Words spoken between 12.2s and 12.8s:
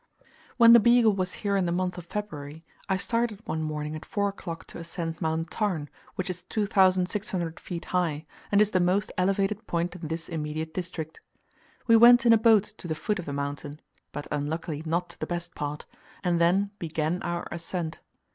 in a boat